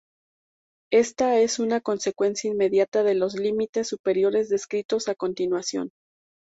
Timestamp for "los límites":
3.13-3.89